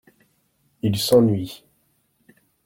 [0.81, 1.63] Il s'ennuie.